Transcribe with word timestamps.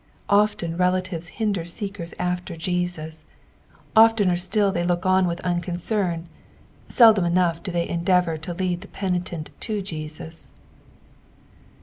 Often 0.31 0.77
relatives 0.77 1.27
hinder 1.37 1.63
seekera 1.63 2.11
after 2.17 2.55
Jesus, 2.57 3.25
ofteuer 3.95 4.35
still 4.35 4.71
they 4.71 4.83
look 4.83 5.05
on 5.05 5.27
with 5.27 5.39
unconcern, 5.41 6.27
seldom 6.89 7.23
enoogh 7.23 7.61
do 7.61 7.69
they 7.71 7.87
endeavour 7.87 8.35
to 8.39 8.55
lead 8.55 8.81
the 8.81 8.87
penitent 8.87 9.51
to 9.59 9.83
Jesus. 9.83 10.53